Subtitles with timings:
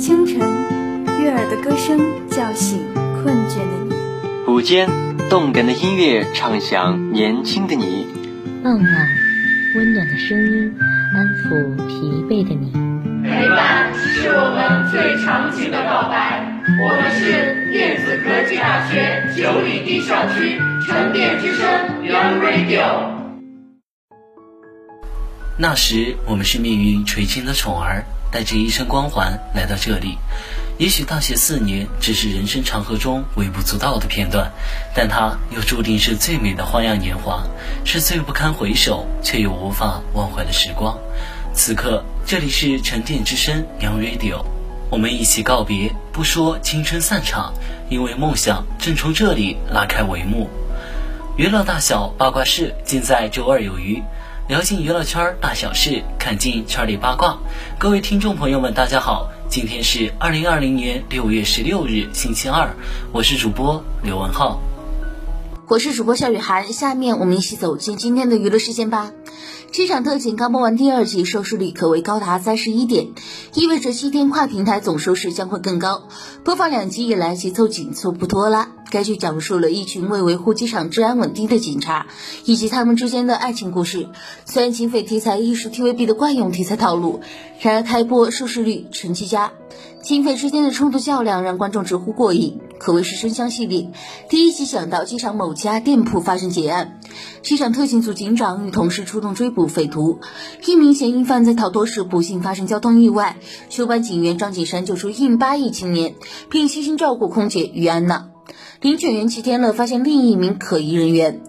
[0.00, 0.38] 清晨，
[1.20, 4.88] 悦耳的歌声叫醒困倦的你；午间，
[5.28, 8.06] 动感的音乐唱响年轻的你；
[8.64, 9.08] 傍晚，
[9.76, 10.74] 温暖的声音
[11.12, 12.72] 安抚疲惫的你。
[13.22, 16.46] 陪伴是我们最长情的告白。
[16.82, 21.68] 我们是电子科技大学九里堤校区沉淀之声
[22.02, 23.10] Young Radio。
[25.58, 28.02] 那时，我们是命运垂青的宠儿。
[28.30, 30.18] 带着一身光环来到这里，
[30.78, 34.50] 也许大学四年只是人生长河中微不足道的片段，
[34.94, 37.42] 但它又注定是最美的花样年华，
[37.84, 40.96] 是最不堪回首却又无法忘怀的时光。
[41.52, 44.44] 此刻，这里是沉淀之声 Young Radio，
[44.88, 47.52] 我们一起告别，不说青春散场，
[47.88, 50.48] 因为梦想正从这里拉开帷幕。
[51.36, 54.02] 娱乐大小八卦事，尽在周二有余。
[54.50, 57.38] 聊尽娱乐圈大小事，看尽圈里八卦。
[57.78, 62.74] 各位听众朋友们，大家好，今天是二零二零年六月十六日，星期二，
[63.12, 64.60] 我是主播刘文浩，
[65.68, 66.72] 我是主播夏雨涵。
[66.72, 69.12] 下面我们一起走进今天的娱乐事件吧。
[69.72, 73.10] 机场特警刚播完第二季，收视率可谓高达三十一点，
[73.54, 76.08] 意味着七天跨平台总收视将会更高。
[76.42, 78.72] 播放两集以来，节奏紧凑不拖拉。
[78.90, 82.08] 该剧讲述了一群为维护机场治安稳定的警察
[82.44, 84.08] 以及他们之间的爱情故事。
[84.44, 87.20] 虽然警匪题材亦是 TVB 的惯用题材套路，
[87.60, 89.52] 然而开播收视率成绩佳。
[90.02, 93.90] 警匪之间的冲突较量让观众直呼过瘾，可谓是生香系列。
[94.30, 97.00] 第一集讲到机场某家店铺发生劫案，
[97.42, 100.20] 机场特警组警长与同事出动追捕匪徒，
[100.66, 103.36] 一名嫌疑犯在逃脱时不幸发生交通意外，
[103.68, 106.14] 休班警员张景山救出印巴裔青年，
[106.48, 108.30] 并悉心照顾空姐于安娜。
[108.80, 111.42] 领犬员齐天乐发现另一名可疑人员。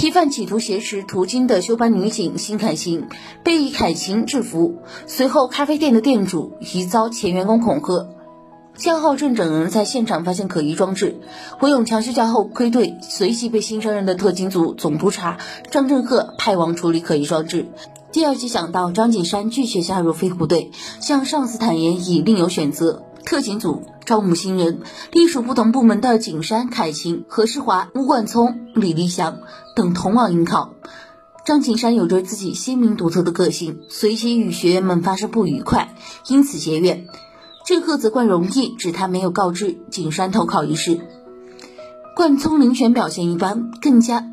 [0.00, 3.08] 疑犯企图挟持途经的休班女警辛凯晴，
[3.44, 4.78] 被以凯晴制服。
[5.06, 8.08] 随后，咖啡店的店主疑遭前员工恐吓，
[8.76, 11.20] 向浩正等人在现场发现可疑装置。
[11.58, 15.38] 胡永强休假后归队，随即被新上任的特勤组总督察
[15.70, 17.66] 张振赫派往处理可疑装置。
[18.12, 23.04] 第二集讲到张景山拒绝加入飞虎队，向上司坦言已另有选择。
[23.24, 24.80] 特警组招募新人，
[25.12, 29.40] 隶属不同部门的景山、凯晴、何世华、吴冠聪、李立祥
[29.74, 30.74] 等同往应考。
[31.44, 35.94] 张景山有着自己鲜明独特的个性，随即与学员们发生不愉快，
[36.28, 37.06] 因此结怨。
[37.66, 41.00] 郑赫责怪容易，指他没有告知景山投考一事。
[42.14, 44.28] 冠聪遴选表现一般，更加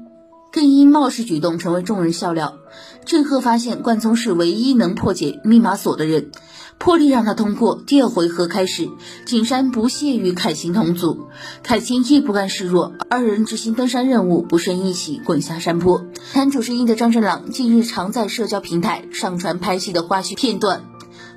[0.52, 2.58] 更因冒失举动成为众人笑料。
[3.06, 6.32] 郑赫发现冠聪是唯一能破解密码锁的人。
[6.80, 7.76] 破例让他通过。
[7.86, 8.90] 第二回合开始，
[9.26, 11.28] 景山不屑与凯晴同组，
[11.62, 16.06] 凯晴亦不甘示弱，二人执行登山任务，不慎一起滚下山坡。
[16.34, 20.84] 男主声音的张振朗近日常在社交平台上传拍戏的花絮片段，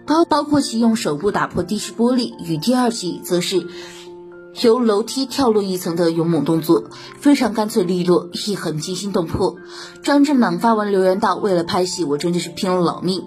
[0.06, 3.66] 包包括其用手部打破地势玻璃，与第二集则是
[4.60, 6.84] 由楼梯跳落一层的勇猛动作，
[7.18, 9.56] 非常干脆利落，一痕惊心动魄。
[10.04, 13.24] 张振朗发文留言道：“为了拍戏，我真的是拼了老命。”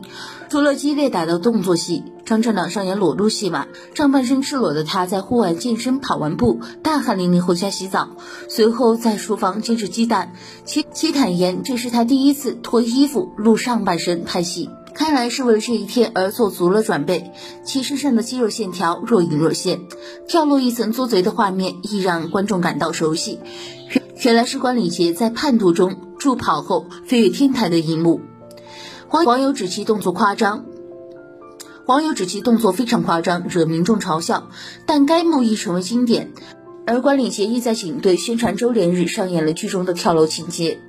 [0.49, 8.09] 除了激烈打斗动作戏，张震朗上演裸露戏码，上半身赤裸的他在户外健身跑完步，大汗淋漓回家洗澡，
[8.47, 10.33] 随后在厨房煎制鸡蛋。
[10.63, 17.31] 其其坦言这是他第一次脱衣服露上半身拍戏，看来是为了这一天而做足了准备。
[17.63, 19.81] 其身上的肌肉线条若隐若现，
[20.27, 23.39] 跳落一层作贼的画面亦让观众感到熟悉，
[24.23, 28.21] 原来是关礼杰在叛徒中助跑后飞越天台的一幕。
[29.11, 30.65] 网友指其动作夸张，
[31.85, 34.49] 网友指其动作非常夸张，惹民众嘲笑。
[34.85, 36.33] 但该幕亦成为经典。
[36.87, 40.79] 而关礼杰亦在警队宣传周年日上演了剧中的跳楼情节。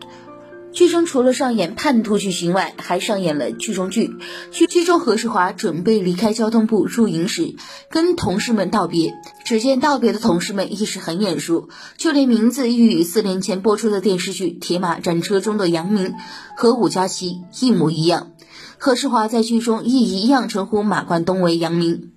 [0.76, 4.10] 剧中除了上演叛徒剧情外，还上演了剧中剧。
[4.52, 7.56] 剧中何世华准备离开交通部入营时，
[7.88, 9.14] 跟同事们道别。
[9.46, 16.12] 只见道别的同事们亦是很眼熟，就连名字亦与四年前播出的电视剧《铁马战车》中的杨明
[16.58, 18.32] 和武佳琪一模一样。
[18.76, 22.10] 何世华在剧中亦一样称呼马冠东为杨明，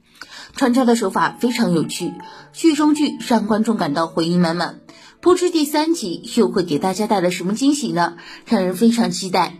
[0.53, 2.11] 穿插的手法非常有趣。
[2.51, 4.81] 剧中剧让观众感到回忆满满。
[5.21, 8.15] 不知第三集又会给大家带来什么惊喜呢？
[8.45, 9.53] 让人非常期待。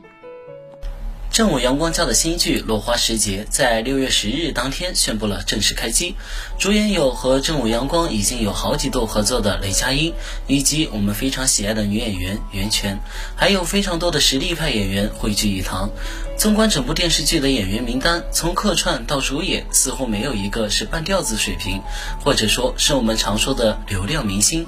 [1.33, 6.15] 正午阳光家的新剧《落花时节》在六月十日当天宣布了正式开机，
[6.57, 10.13] 主演有和正午阳光已经有好几度合作的雷佳音，
[10.47, 12.97] 以及我们非常喜爱的女演员袁泉，
[13.35, 15.89] 还有非常多的实力派演员汇聚一堂。
[16.37, 21.81] 纵观整部电视剧的演员名单，从客串到主演，似乎没有一个是半吊子水平，
[22.23, 24.65] 或者说是我们常说的流量明星。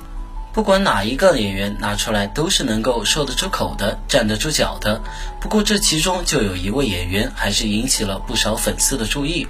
[0.53, 5.01] 不管哪一个演员拿出来，都是能够说得出口的、站得住脚的。
[5.39, 9.47] 不过这其中就有一位演员，还是引起了不少粉丝的注意。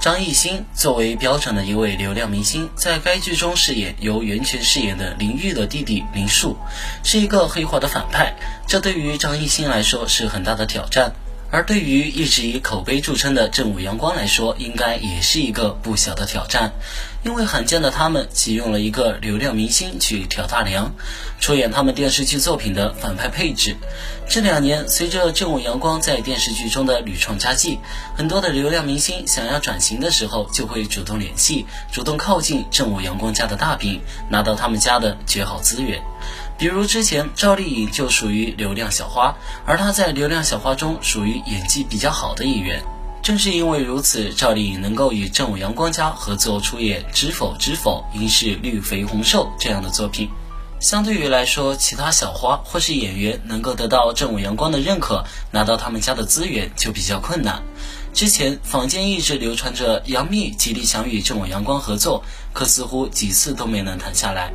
[0.00, 6.56] 张艺兴作为标准的一位流量明星，在该剧中饰演由袁泉饰演的林玉的弟弟林树，
[7.04, 8.34] 是一个黑化的反派。
[8.66, 11.12] 这对于张艺兴来说是很大的挑战。
[11.52, 16.72] 而对于一直以口碑著称的正午阳光来说，应该也是一个不小的挑战，
[17.22, 20.94] 因为罕见的他们启用了一个流量明星去挑大梁，
[21.38, 23.76] 出演他们电视剧作品的反派配置。
[24.26, 27.78] 这两年，随着正午阳光在电视剧中的屡创佳绩，
[28.16, 34.00] 很多的流量明星想要转型的时候，就会主动联系、主动靠近正午阳光家的大饼，
[34.30, 36.00] 拿到他们家的绝好资源。
[36.56, 42.82] 比如之前赵丽颖就属于流量小花，而她在流量小花中属于演技比较好的一员。
[43.22, 50.30] 正是因为如此，赵丽颖能够与正午阳光家合作出演《知否知否，应是绿肥红瘦》这样的作品。
[50.80, 57.62] 相对于来说，其他小花或是演员能够得到正午阳光的认可，拿到他们家的资源就比较困难。
[58.14, 62.24] 之前坊间一直流传着杨幂极力想与正午阳光合作，
[62.54, 64.50] 可似乎几次都没能谈下来。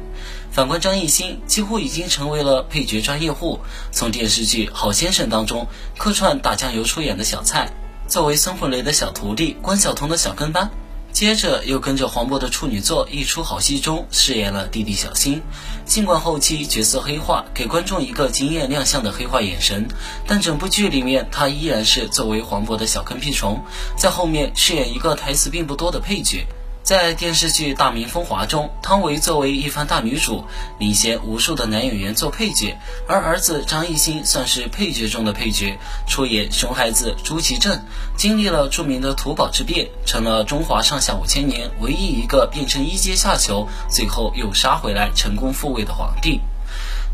[0.52, 3.60] 反观张艺兴，几乎已经成为了配角专业户，
[3.92, 7.72] 从电视剧《好先生》当中客串打酱油出演的小蔡，
[8.08, 10.70] 作为孙红雷的小徒弟关晓彤的小跟班，
[11.12, 15.42] 接着又跟着黄渤的处女作《一出好戏》中饰演了弟弟小新。
[15.86, 19.88] 尽管后期角色黑化，给观众一个惊艳亮相的黑化眼神，
[20.28, 23.64] 但整部剧里面他依然是作为黄渤的小跟屁虫，
[23.98, 26.46] 在后面饰演一个台词并不多的配角。
[26.86, 30.44] 在电视剧《大明风华》中，汤唯作为一番大女主，
[30.78, 32.78] 领衔无数的男演员做配角，
[33.08, 37.84] 而儿子张艺兴算是配角中的配角，出演熊孩子朱祁镇，
[38.16, 46.40] 经历了著名的土堡之变，成了中华上下五千年唯一一个变成一阶下囚，最后又杀回来成功复位的皇帝。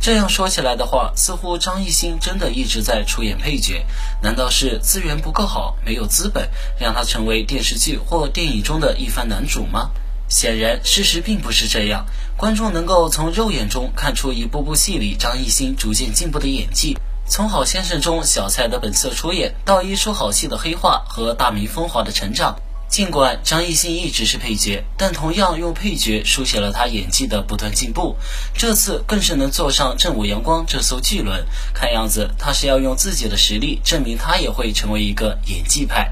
[0.02, 3.86] 这样说起来的话，似乎张艺兴真的一直在出演配角。
[4.24, 6.50] 难道是资源不够好，没有资本
[6.80, 9.92] 让他成为电视剧或电影中的一番男主吗？
[10.28, 12.08] 显然，事实并不是这样。
[12.36, 16.98] 观众能够从肉眼中看出一部部戏里张艺兴逐渐进步的演技，
[17.28, 22.56] 从《好先生》中小蔡的本色出演，到一出好戏的黑化和大明风华的成长。
[22.92, 28.18] 尽管张艺兴一直是配角，但同样用配角书写了他演技的不断进步。
[28.54, 36.12] 这次更是能坐上正午阳光这艘巨轮，看样子他是要用自己的实力证明他也会成为一个演技派。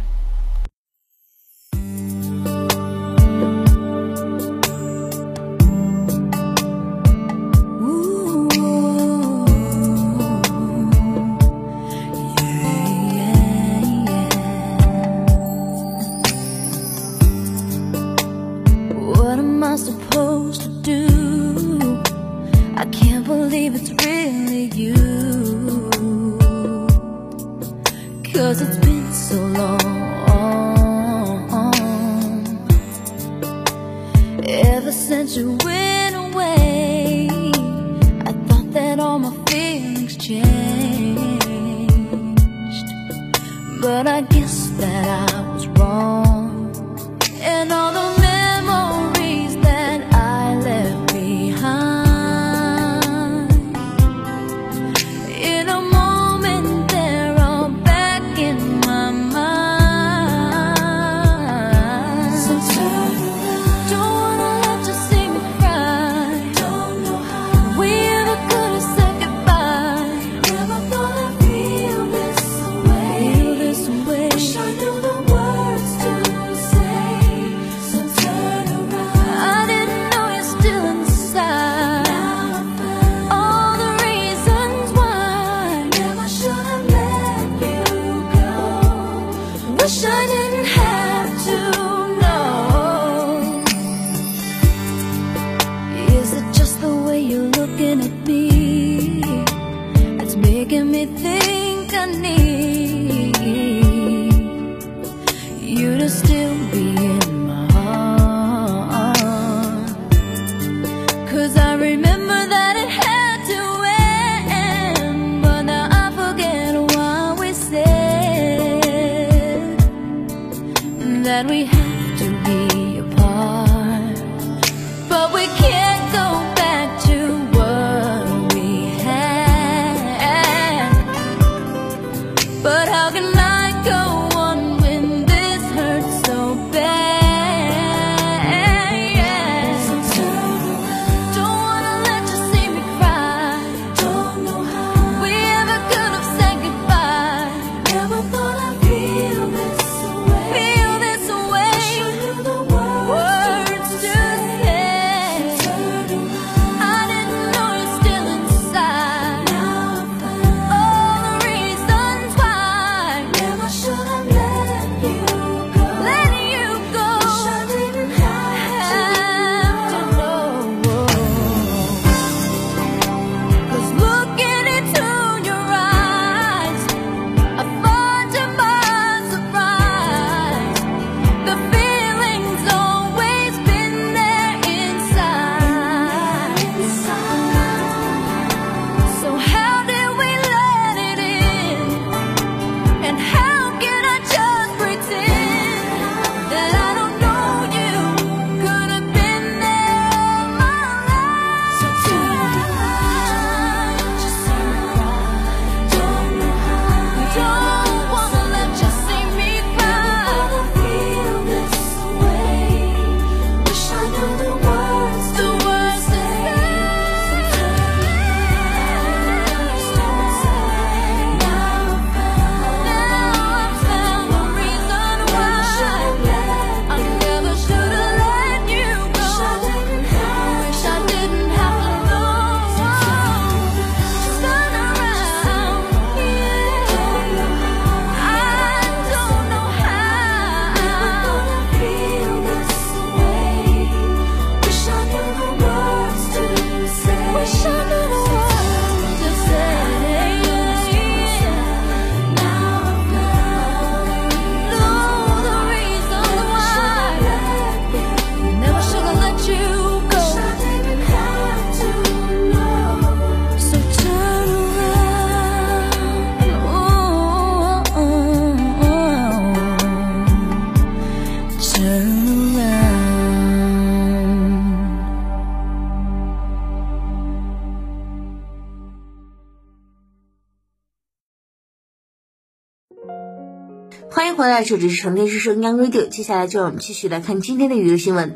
[284.60, 288.36] 来，这里是成电之声 Young Radio，接下来就让我们继续来看今天的娱乐新闻。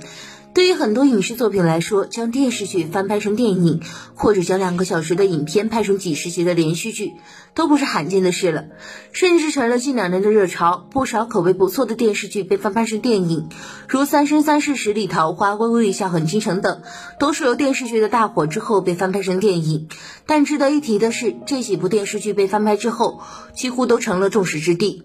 [0.53, 3.82] 对于很多影视作品来说，将电视剧翻拍成电影，
[4.15, 7.12] 或者将两个小时的影片拍成几十集的连续剧，
[7.56, 8.68] 都不是罕见的事了，
[9.12, 10.88] 甚至成了近两年的热潮。
[10.92, 13.50] 不少口碑不错的电视剧被翻拍成电影，
[13.89, 16.84] 如《三生三世十里桃花》《微微一笑很倾城》等，
[17.20, 19.89] 都是由电视剧的大火之后被翻拍成电影。
[20.25, 23.20] 但值得一提的是，这几部电视剧被翻拍之后，
[23.53, 25.03] 几乎都成了众矢之的，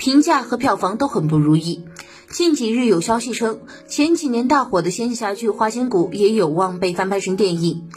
[0.00, 1.84] 评价和票房都很不如意。
[2.30, 7.90] 近几日有消息称，前几年大火的仙侠剧《花千骨》也有望被翻拍成电影，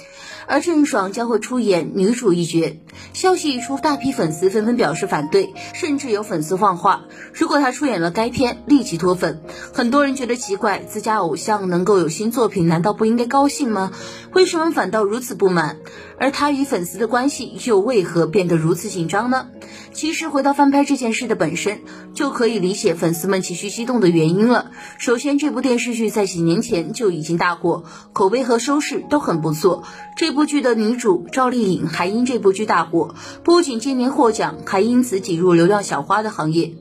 [0.45, 2.81] 而郑爽将会出演女主一角。
[3.13, 9.41] 消息一出，大批粉丝纷纷表示反对，甚至有粉丝放话：如果她出演了该片，立即脱粉。
[9.73, 13.93] 很多人觉得奇怪，自家偶像能够有新作品，难道不应该高兴吗？
[14.33, 15.77] 为什么反倒如此不满？
[16.17, 19.47] 而他与粉丝的关系又为何变得如此紧张呢？
[19.93, 21.81] 其实回到翻拍这件事的本身，
[22.13, 24.71] 就可以理解粉丝们情绪激动的原因了。
[24.97, 29.83] 首先，这部电视剧在几年前就已经大火，口碑和收视都很不错。
[30.15, 36.73] 这部剧的女主赵丽颖还因这部剧大火，不仅今年获奖，还因此挤入流量小花的行业。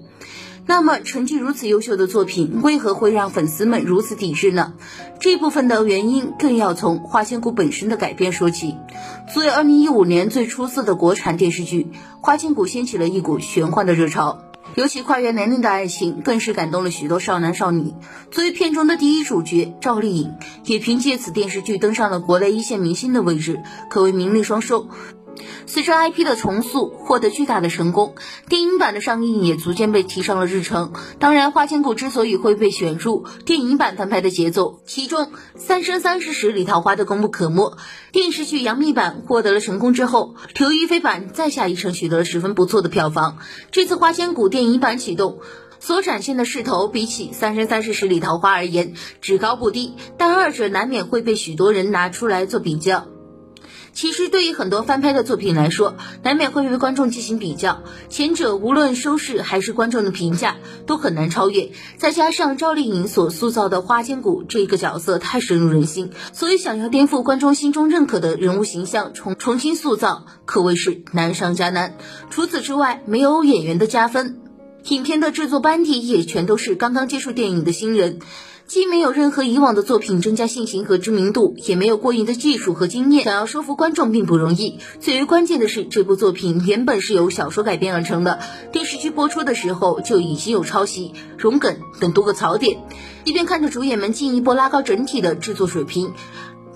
[0.64, 4.74] 那么，成绩如此优秀的作品，为何会让粉丝们如此抵制呢？
[5.20, 8.76] 这部分的原因更要从《花千骨》本身的改编说起。
[9.34, 11.88] 作为2015年最出色的国产电视剧，
[12.20, 14.38] 《花千骨》掀起了一股玄幻的热潮，
[14.76, 17.92] 尤其跨越年龄的爱情，更是感动了许多少男少女。
[18.30, 20.32] 作为片中的第一主角，赵丽颖
[20.64, 24.86] 也凭借此电视剧登上了国内一线明星的位置，可谓名利双收。
[25.66, 28.14] 随着 IP 的重塑获得巨大的成功，
[28.48, 30.92] 电影版的上映也逐渐被提上了日程。
[31.18, 35.24] 当然，《花千骨》之所以会被选入电影版翻拍的节奏，其中
[35.56, 37.76] 《三生三世十里桃花》的功不可没。
[38.12, 43.38] 电视剧杨幂版获得了成功之后，刘亦菲版再下一城取得了十分不错的票房。
[43.70, 45.38] 这次《花千骨》电影版启动
[45.80, 53.06] 所展现的势头，比起《三生三世十里桃花》而言，只高不低，但二者难免会被许多人拿出来做比较。
[53.94, 57.82] 其实，对于很多翻拍的作品来说，难免会被观众进行比较。
[58.08, 60.56] 前者无论收视还是观众的评价
[60.86, 61.70] 都很难超越。
[61.98, 71.96] 再加上赵丽颖所塑造的花千骨这个角色太深入人心，所以想要颠覆观众心中认可的人物形象，重重新塑造，可谓是难上加难。
[72.30, 74.40] 除此之外，没有演员的加分，
[74.88, 78.20] 影片的制作班底也全都是刚刚接触电影的新人。
[78.72, 84.78] 既没有任何以往的作品增加信心和知名度，也没有过硬的技术和经验，想要说服观众并不容易。
[84.98, 88.40] 最为关键的是，这部作品原本是由小说改编而成的，
[88.72, 92.78] 电视剧播出的时候就已经有抄袭、融梗等多个槽点。
[93.24, 96.14] 一边看着主演们进一步拉高整体的制作水平。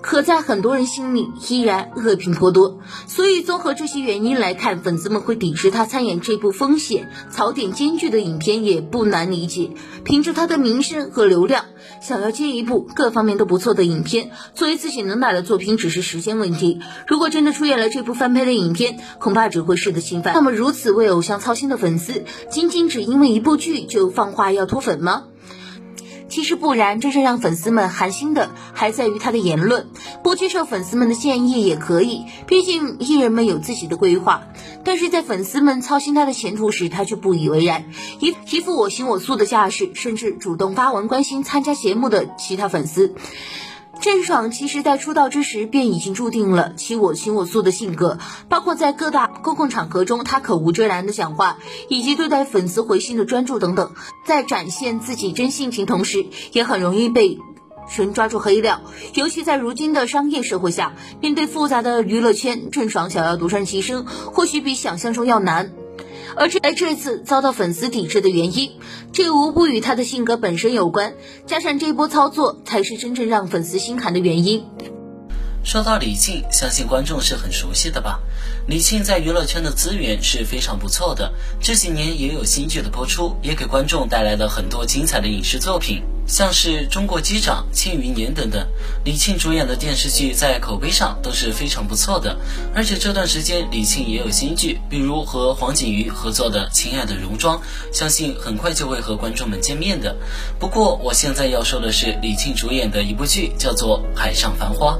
[0.07, 9.71] 可在很多人心里依然恶评颇多，所以综合这些原因来看，粉丝们会抵制他参演这部风险槽点兼具的影片也不难理解。
[10.05, 11.65] 凭着他的名声和流量，
[12.01, 16.79] 想要接一部各方面都不错的影片，作为自己能打的作品只是时间问题。
[17.05, 20.33] 如果真的出演了这部翻拍的影片，恐怕只会适得其反。
[20.33, 25.25] 那么如此为偶像操心的粉丝，仅仅只因为一部剧就放话要脱粉吗？
[26.29, 29.87] 其实不然，真正让粉丝们寒心的还在于他的言论。
[30.23, 34.43] 不接受粉丝们的建议也可以，毕竟艺人们有自己的规划。
[34.83, 37.85] 但是在粉丝们操心他的前途时，他却不以为然，
[38.19, 43.15] 一一副我行我素的架势，甚至主动发文关心参加节目的其他粉丝。
[43.99, 51.57] 郑爽其实，在出道之时便已经注定了其我行我素的性格，包括在各大公共场合中，她可无遮拦的讲话，
[51.89, 53.91] 以及对待粉丝回信的专注等等，
[54.25, 57.37] 在展现自己真性情同时，也很容易被
[57.95, 58.81] 人抓住黑料。
[59.13, 65.73] 尤其在如今的商业社会下，面对复杂的娱乐圈，郑爽想要独善其身，或许比想象中要难。
[66.35, 68.71] 而这这次遭到粉丝抵制的原因，
[69.13, 71.13] 这无不与他的性格本身有关，
[71.45, 74.65] 加上这波操作，才是真正让粉丝心寒的原因。
[75.63, 78.19] 说到李沁，相信观众是很熟悉的吧？
[78.67, 86.01] 李沁在娱乐圈的资源是非常不错的，这几年也有新剧的播出，也给观众带来了很多精彩的影视作品。
[86.27, 88.67] 像是中国机长、庆余年等等，
[89.05, 92.37] 李沁主演的电视剧在口碑上都是非常不错的。
[92.75, 97.57] 而且这段时间李沁也有新剧，比如和黄景瑜合作的《亲爱的戎装》，
[97.93, 100.15] 相信很快就会和观众们见面的。
[100.59, 104.93] 不过我现在要说的是李沁主演的一部剧，叫做《海上繁花》。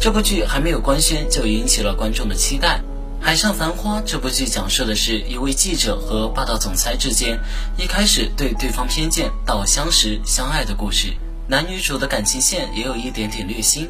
[0.00, 2.80] 这部剧还没有官宣就引起了观众的期待。
[3.28, 7.38] 《海上繁花》这部剧讲述的是一位记者和霸道总裁之间
[7.76, 11.12] 一开始对对方偏见到相识相爱的故事，
[11.46, 13.86] 男女主的感情线也有一点点虐心。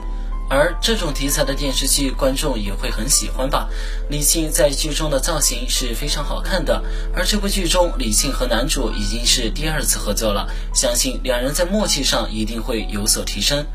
[0.48, 3.68] 而这种题材的电视剧，观众也会很喜欢吧？
[4.08, 6.82] 李沁在剧中的造型是非常好看的，
[7.14, 13.66] 而这部剧中李沁和男主已经是第二次合作了，相信两人在默契上一定会有所提升。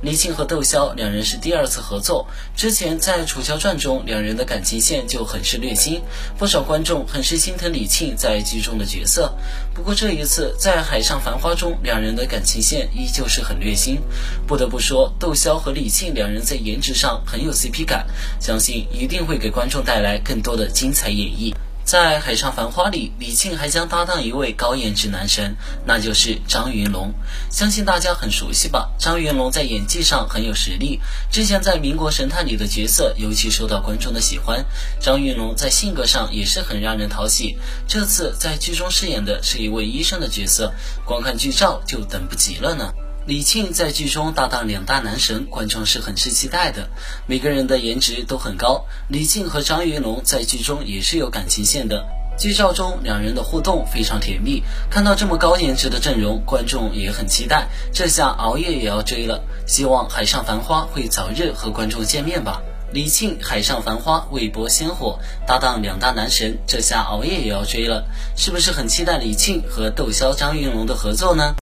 [0.00, 6.02] 李沁和窦骁两人是第二次合作，之前在《楚乔传》中两人的感情线就很是虐心，
[6.38, 9.34] 不少观众很是心疼李沁在剧中的角色。
[9.74, 14.00] 不过这一次在《海上繁花》中，两人的感情线依旧是很虐心。
[14.46, 18.06] 不得不说，窦骁和李沁两两人在颜值上很有 CP 感，
[18.38, 21.52] 相信一定会给观众带来更多的精彩演绎。
[21.84, 27.12] 在《海上繁花》里，李沁还将搭档一位高颜值男神，那就是张云龙。
[27.50, 28.92] 相信大家很熟悉吧？
[29.00, 31.00] 张云龙在演技上很有实力，
[31.32, 34.64] 之前在《民国神探》里的角色尤其受到观众的喜欢。
[35.00, 37.58] 张云龙在性格上也是很让人讨喜，
[37.88, 40.72] 这次在剧中饰演的是一位医生的角色，
[41.04, 42.92] 光看剧照就等不及了呢。
[43.24, 46.88] 李沁在剧中搭档两大男神，观众是很是期待的。
[47.26, 52.04] 每个人的颜值都很高，李沁和张云龙在剧中也是有感情线的。
[52.36, 57.68] 剧照中两人的互动非常甜蜜，看到这么高颜值的阵容，观众也很期待。
[57.92, 62.60] 这下熬夜也要追了，希望《海上繁花》会早日和观众见面吧。
[62.90, 68.04] 李沁《海上繁花》未播先火，搭档两大男神，这下熬夜也要追了，
[68.36, 71.54] 是不是很期待李沁和窦骁、张云龙的合作呢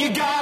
[0.00, 0.39] you got.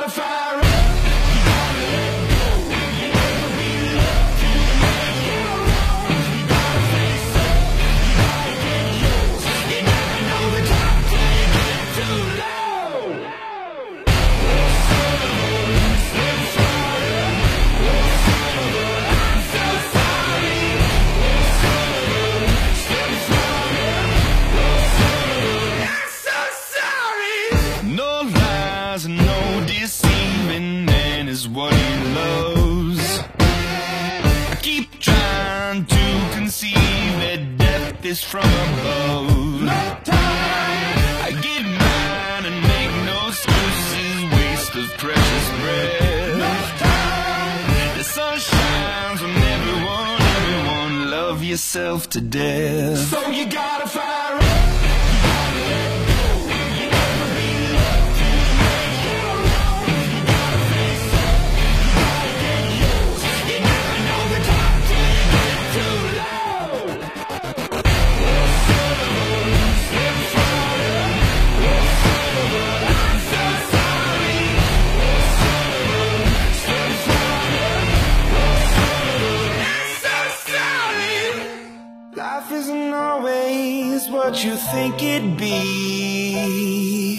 [38.18, 39.62] Is from above.
[39.62, 39.80] No
[41.26, 46.36] I get mine and make no excuses, waste of precious breath.
[46.42, 46.52] No
[47.98, 52.98] the sun shines on everyone, everyone, love yourself to death.
[53.12, 54.47] So you gotta fire
[84.44, 87.18] you think it'd be.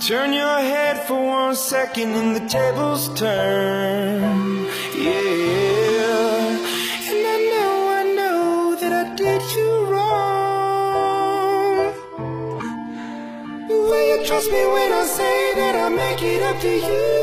[0.00, 4.66] Turn your head for one second and the tables turn.
[4.96, 6.58] Yeah.
[7.10, 11.76] And I know, I know that I did you wrong.
[13.68, 17.21] Will you trust me when I say that I'll make it up to you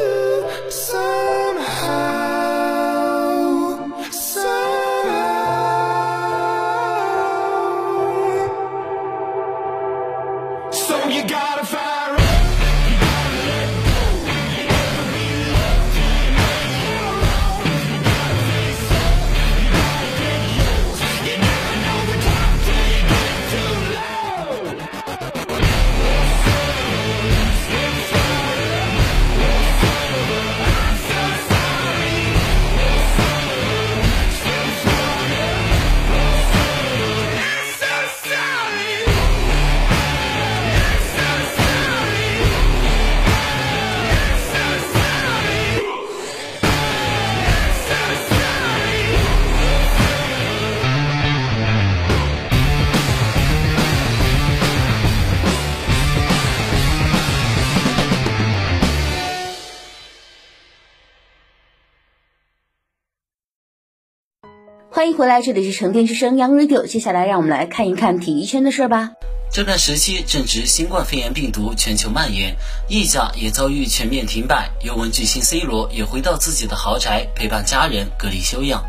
[65.00, 66.86] 欢迎回来，这里是沉淀之声 Young Radio。
[66.86, 69.12] 接下来让我们来看一看体育圈的事儿吧。
[69.50, 72.54] 这段时期正值新冠肺炎病毒全球蔓延，
[72.90, 78.84] 意甲也遭遇全面停摆，尤文巨星 C 罗也回到自己的豪宅陪伴家人隔离休养。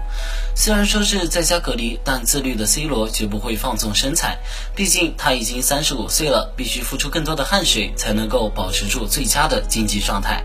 [0.57, 4.37] 虽然说是在家隔离，但自律的 C 罗绝不会放纵身材，
[4.75, 10.42] 毕竟他已经三十五岁了，必须付出更多的汗水才能够保持住最佳的竞技状态。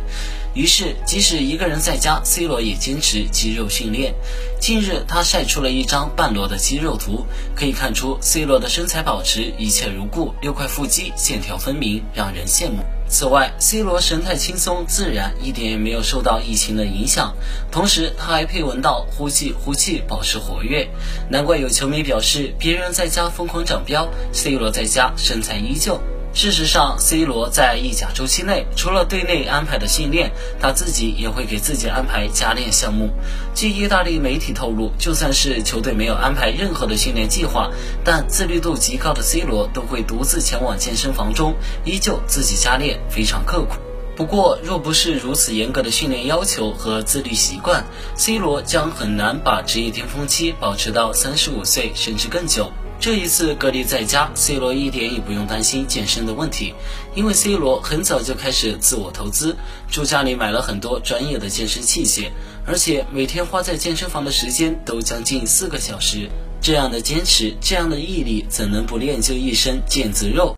[0.56, 4.16] 于是，即使一个人在家，C 罗也坚持肌肉训练。
[4.58, 12.86] 近日，他晒出了一张半裸的肌肉图，可以看出 C 罗的身材保持一切如故，六块腹肌线条分明，让人羡慕。
[13.10, 17.36] 此外，C 罗神态轻松自然，一点也没有受到疫情的影响。
[17.70, 20.88] 同时，他还配文道：“呼气，呼气，保持活跃。”
[21.30, 26.00] 难怪有球迷表示，别人在家疯狂长膘，C 罗在家身材依旧。
[26.36, 33.10] 事实上，C 罗在意甲周期内，除了队内安排的训练，他自己也会给自己安排加练项目。
[33.56, 37.72] 据意大利媒体透露，就算是球队没有安排任何的训练计划，
[38.04, 43.78] 但自律度极高的 C 罗都会独自前往健身房中，依旧自己加练，非常刻苦。
[44.18, 47.86] 不过，若不是如此严格的训练要求和自律习惯
[48.18, 52.74] ，C 罗将很难把职业巅峰期保持到三十五岁甚至更久。
[53.00, 56.74] 这一次隔离在家，C 罗一点也不用担心健身的问题，
[57.14, 59.56] 因为 C 罗很早就开始自我投资，
[59.92, 62.32] 住家里买了很多专业的健身器械，
[62.66, 66.30] 而且每天花在健身房的时间都将近四个小时。
[66.62, 70.58] 这样的坚持，这样的毅力，怎能不练就一身腱子肉？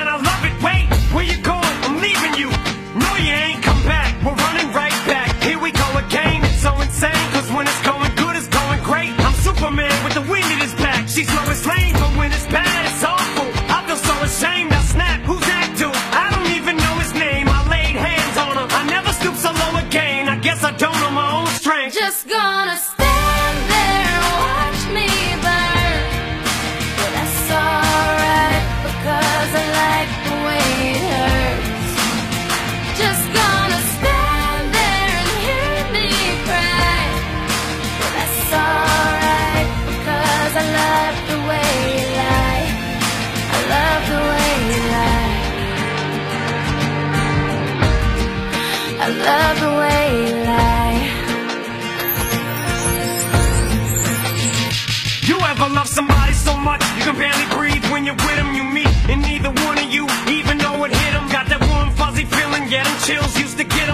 [59.45, 61.29] and neither one of you even though it hit them.
[61.29, 63.90] Got that warm, fuzzy feeling, yeah, them chills used to get them.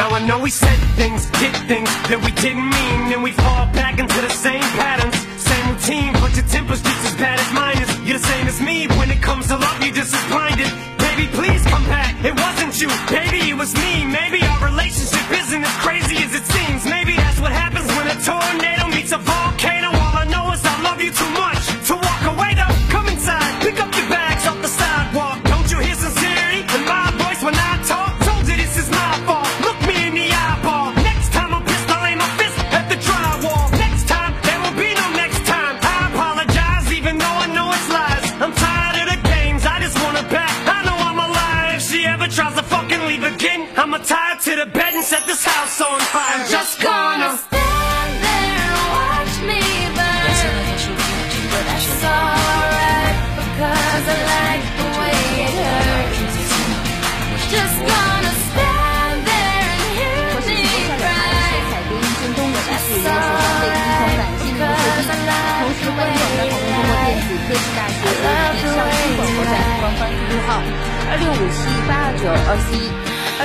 [0.00, 3.66] Now I know we said things, did things that we didn't mean, and we fall
[3.74, 4.99] back into the same patterns,
[10.28, 10.72] blinded.
[10.98, 12.14] Baby, please come back.
[12.24, 14.04] It wasn't you, baby, it was me.
[14.04, 16.84] Maybe our relationship isn't as crazy as it seems.
[16.84, 18.79] Maybe that's what happens when a tornado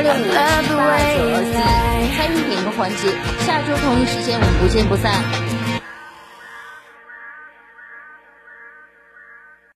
[0.06, 1.56] 六五七八九二 C。
[2.16, 3.10] 参与点歌环节，
[3.44, 5.45] 下周同一时间我们不见不散。